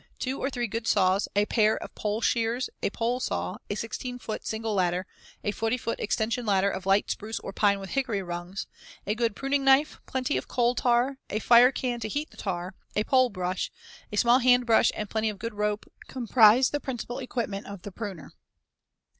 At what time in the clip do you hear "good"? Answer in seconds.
0.65-0.87, 9.13-9.35, 15.37-15.53